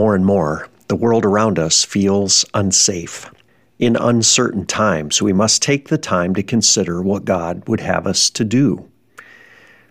[0.00, 3.30] more and more, the world around us feels unsafe.
[3.78, 8.30] In uncertain times, we must take the time to consider what God would have us
[8.30, 8.88] to do.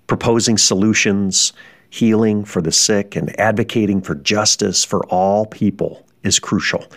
[0.07, 1.53] Proposing solutions,
[1.91, 6.87] healing for the sick, and advocating for justice for all people is crucial.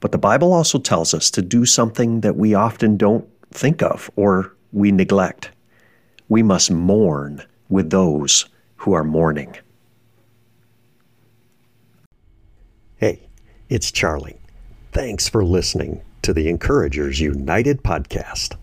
[0.00, 4.10] But the Bible also tells us to do something that we often don't think of
[4.16, 5.50] or we neglect.
[6.30, 8.46] We must mourn with those
[8.76, 9.56] who are mourning.
[12.98, 13.28] Hey,
[13.68, 14.38] it's Charlie.
[14.90, 18.56] Thanks for listening to the Encouragers United podcast.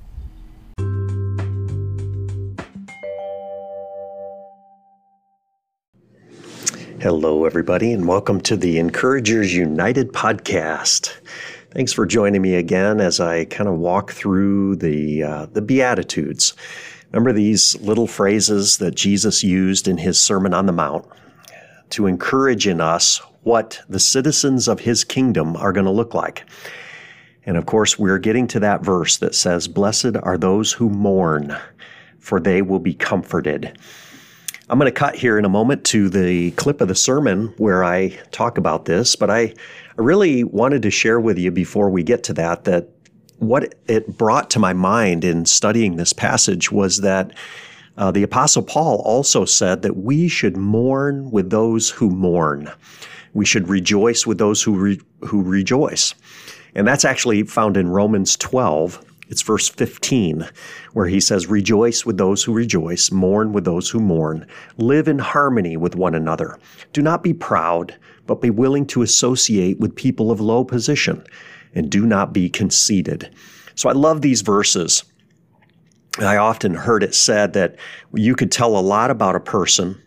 [7.00, 11.16] Hello, everybody, and welcome to the Encouragers United podcast.
[11.70, 16.56] Thanks for joining me again as I kind of walk through the uh, the Beatitudes.
[17.12, 21.06] Remember these little phrases that Jesus used in his Sermon on the Mount
[21.92, 26.46] to encourage in us what the citizens of his kingdom are going to look like.
[27.46, 31.56] And of course, we're getting to that verse that says, Blessed are those who mourn,
[32.20, 33.78] for they will be comforted.
[34.70, 37.84] I'm going to cut here in a moment to the clip of the sermon where
[37.84, 39.54] I talk about this, but I, I
[39.98, 42.88] really wanted to share with you before we get to that that
[43.40, 47.34] what it brought to my mind in studying this passage was that
[47.98, 52.72] uh, the Apostle Paul also said that we should mourn with those who mourn.
[53.34, 56.16] We should rejoice with those who, re- who rejoice.
[56.76, 59.04] And that's actually found in Romans 12.
[59.30, 60.48] It's verse 15,
[60.94, 64.46] where he says, Rejoice with those who rejoice, mourn with those who mourn,
[64.78, 66.60] live in harmony with one another.
[66.92, 67.96] Do not be proud,
[68.28, 71.24] but be willing to associate with people of low position,
[71.74, 73.34] and do not be conceited.
[73.76, 75.04] So I love these verses.
[76.20, 77.76] I often heard it said that
[78.14, 80.00] you could tell a lot about a person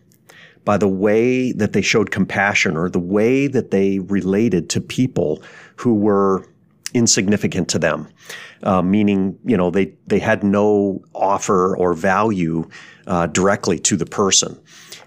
[0.63, 5.41] by the way that they showed compassion or the way that they related to people
[5.77, 6.45] who were
[6.93, 8.07] insignificant to them,
[8.63, 12.67] uh, meaning you know they they had no offer or value
[13.07, 14.59] uh, directly to the person,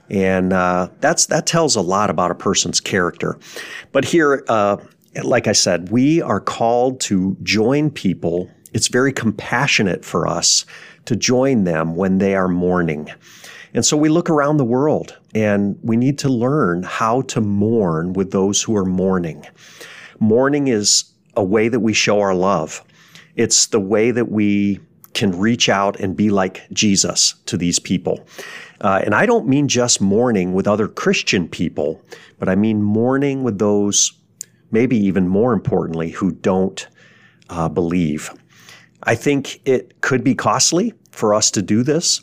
[0.09, 3.39] and uh, that's that tells a lot about a person's character.
[3.93, 4.79] But here, uh,
[5.25, 8.51] like I said, we are called to join people.
[8.73, 10.65] It's very compassionate for us
[11.07, 13.11] to join them when they are mourning.
[13.75, 18.13] And so we look around the world and we need to learn how to mourn
[18.13, 19.47] with those who are mourning.
[20.19, 21.05] Mourning is
[21.37, 22.85] a way that we show our love.
[23.37, 24.81] It's the way that we
[25.15, 28.27] can reach out and be like Jesus to these people.
[28.81, 32.01] Uh, and I don't mean just mourning with other Christian people,
[32.39, 34.13] but I mean mourning with those,
[34.71, 36.87] maybe even more importantly, who don't
[37.49, 38.31] uh, believe.
[39.03, 42.23] I think it could be costly for us to do this.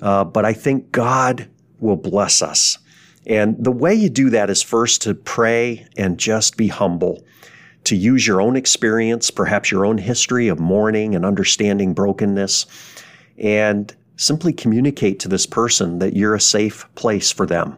[0.00, 1.48] Uh, but I think God
[1.80, 2.78] will bless us.
[3.26, 7.24] And the way you do that is first to pray and just be humble,
[7.84, 12.66] to use your own experience, perhaps your own history of mourning and understanding brokenness,
[13.36, 17.76] and simply communicate to this person that you're a safe place for them,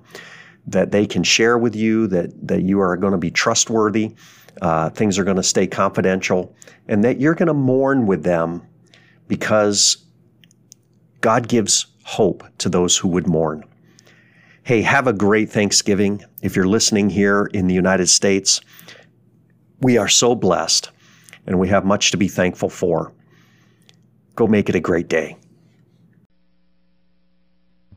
[0.66, 4.14] that they can share with you, that, that you are going to be trustworthy,
[4.60, 6.54] uh, things are going to stay confidential,
[6.88, 8.62] and that you're going to mourn with them
[9.28, 9.98] because
[11.20, 13.64] God gives hope to those who would mourn.
[14.62, 16.22] Hey, have a great Thanksgiving.
[16.42, 18.60] If you're listening here in the United States,
[19.80, 20.90] we are so blessed
[21.46, 23.12] and we have much to be thankful for.
[24.36, 25.36] Go make it a great day.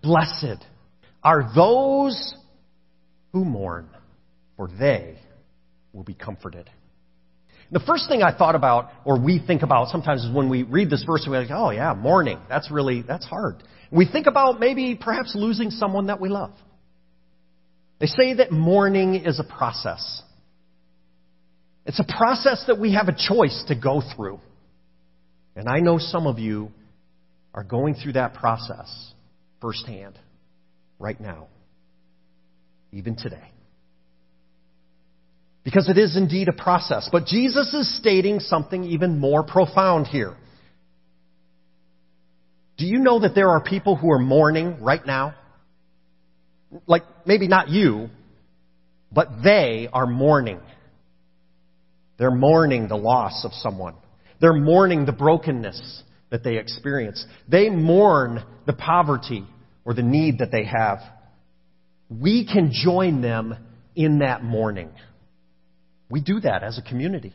[0.01, 0.65] Blessed
[1.23, 2.35] are those
[3.31, 3.89] who mourn,
[4.57, 5.17] for they
[5.93, 6.69] will be comforted.
[7.71, 10.89] The first thing I thought about, or we think about sometimes is when we read
[10.89, 12.39] this verse, we're like, oh yeah, mourning.
[12.49, 13.63] That's really, that's hard.
[13.91, 16.51] We think about maybe perhaps losing someone that we love.
[17.99, 20.21] They say that mourning is a process.
[21.85, 24.39] It's a process that we have a choice to go through.
[25.55, 26.71] And I know some of you
[27.53, 29.13] are going through that process
[29.61, 30.17] firsthand
[30.99, 31.47] right now,
[32.91, 33.51] even today.
[35.63, 37.09] Because it is indeed a process.
[37.11, 40.35] But Jesus is stating something even more profound here.
[42.77, 45.35] Do you know that there are people who are mourning right now?
[46.87, 48.09] Like, maybe not you,
[49.11, 50.59] but they are mourning.
[52.17, 53.95] They're mourning the loss of someone.
[54.41, 57.25] They're mourning the brokenness that they experience.
[57.47, 59.45] They mourn the poverty
[59.85, 60.99] or the need that they have.
[62.09, 63.55] We can join them
[63.95, 64.89] in that mourning.
[66.09, 67.33] We do that as a community.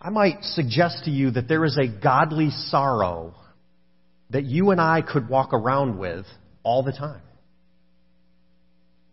[0.00, 3.34] I might suggest to you that there is a godly sorrow
[4.30, 6.24] that you and I could walk around with
[6.62, 7.22] all the time.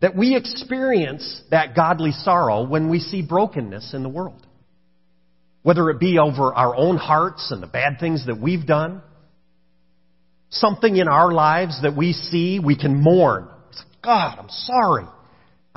[0.00, 4.46] that we experience that godly sorrow when we see brokenness in the world.
[5.62, 9.02] Whether it be over our own hearts and the bad things that we've done,
[10.50, 13.48] something in our lives that we see, we can mourn.
[14.02, 15.06] God, I'm sorry.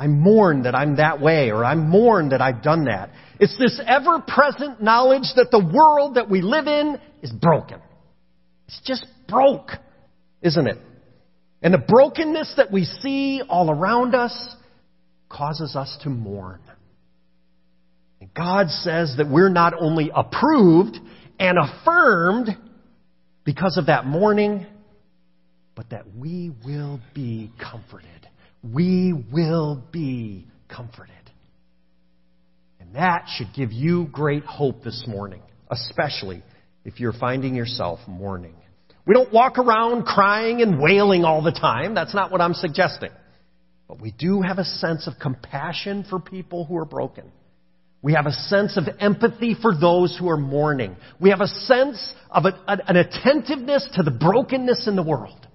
[0.01, 3.11] I mourn that I'm that way, or I mourn that I've done that.
[3.39, 7.79] It's this ever present knowledge that the world that we live in is broken.
[8.65, 9.69] It's just broke,
[10.41, 10.79] isn't it?
[11.61, 14.55] And the brokenness that we see all around us
[15.29, 16.61] causes us to mourn.
[18.21, 20.97] And God says that we're not only approved
[21.37, 22.49] and affirmed
[23.43, 24.65] because of that mourning,
[25.75, 28.20] but that we will be comforted
[28.63, 31.15] we will be comforted.
[32.79, 36.43] And that should give you great hope this morning, especially
[36.85, 38.55] if you're finding yourself mourning.
[39.05, 41.95] We don't walk around crying and wailing all the time.
[41.95, 43.11] That's not what I'm suggesting.
[43.87, 47.31] But we do have a sense of compassion for people who are broken.
[48.03, 50.95] We have a sense of empathy for those who are mourning.
[51.19, 55.47] We have a sense of a, an attentiveness to the brokenness in the world.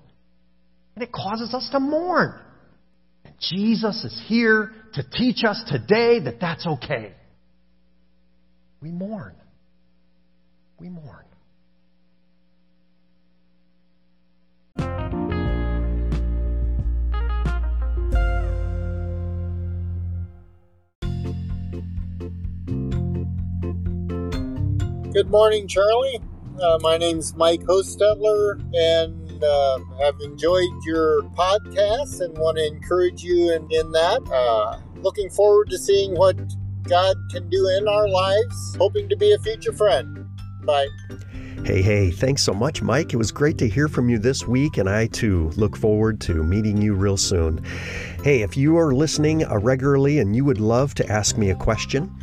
[0.95, 2.35] And it causes us to mourn.
[3.41, 7.13] Jesus is here to teach us today that that's okay.
[8.81, 9.35] We mourn.
[10.79, 11.25] We mourn.
[25.13, 26.21] Good morning, Charlie.
[26.61, 32.67] Uh, my name's Mike Hostetler, and and uh, have enjoyed your podcast and want to
[32.67, 34.23] encourage you in, in that.
[34.33, 36.37] Uh, looking forward to seeing what
[36.85, 38.77] God can do in our lives.
[38.79, 40.27] Hoping to be a future friend.
[40.63, 40.89] Bye.
[41.65, 43.13] Hey, hey, thanks so much, Mike.
[43.13, 46.45] It was great to hear from you this week, and I too look forward to
[46.45, 47.63] meeting you real soon.
[48.23, 51.57] Hey, if you are listening uh, regularly and you would love to ask me a
[51.57, 52.15] question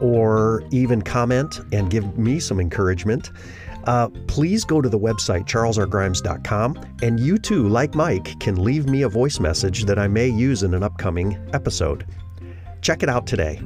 [0.00, 3.30] or even comment and give me some encouragement,
[3.84, 9.02] uh, please go to the website, charlesrgrimes.com, and you too, like Mike, can leave me
[9.02, 12.06] a voice message that I may use in an upcoming episode.
[12.82, 13.60] Check it out today.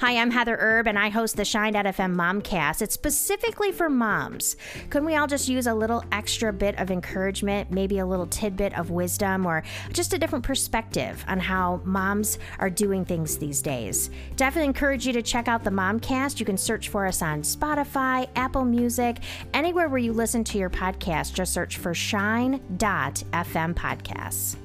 [0.00, 2.80] Hi, I'm Heather Erb, and I host the Shine.fm Momcast.
[2.80, 4.56] It's specifically for moms.
[4.88, 8.78] Couldn't we all just use a little extra bit of encouragement, maybe a little tidbit
[8.78, 9.62] of wisdom, or
[9.92, 14.08] just a different perspective on how moms are doing things these days?
[14.36, 16.40] Definitely encourage you to check out the Momcast.
[16.40, 19.18] You can search for us on Spotify, Apple Music,
[19.52, 21.34] anywhere where you listen to your podcast.
[21.34, 24.56] Just search for Shine.fm Podcasts.